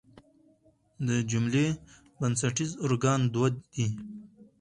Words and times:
د 1.07 1.09
جملې 1.31 1.67
بنسټیز 2.19 2.71
ارکان 2.85 3.21
دوه 3.33 3.47
دي. 3.73 3.87